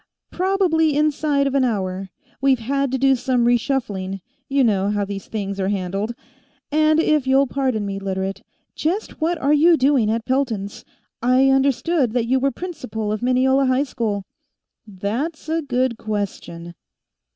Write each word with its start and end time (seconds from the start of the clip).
"Probably 0.31 0.97
inside 0.97 1.45
of 1.45 1.53
an 1.53 1.63
hour. 1.63 2.09
We've 2.41 2.57
had 2.57 2.91
to 2.91 2.97
do 2.97 3.13
some 3.15 3.45
re 3.45 3.55
shuffling; 3.55 4.19
you 4.49 4.63
know 4.63 4.89
how 4.89 5.05
these 5.05 5.27
things 5.27 5.59
are 5.59 5.67
handled. 5.67 6.15
And 6.71 6.99
if 6.99 7.27
you'll 7.27 7.45
pardon 7.45 7.85
me, 7.85 7.99
Literate; 7.99 8.41
just 8.73 9.21
what 9.21 9.37
are 9.37 9.53
you 9.53 9.77
doing 9.77 10.09
at 10.09 10.25
Pelton's? 10.25 10.83
I 11.21 11.49
understood 11.49 12.13
that 12.13 12.25
you 12.25 12.39
were 12.39 12.49
principal 12.49 13.11
of 13.11 13.21
Mineola 13.21 13.67
High 13.67 13.83
School." 13.83 14.23
"That's 14.87 15.47
a 15.49 15.61
good 15.61 15.99
question." 15.99 16.73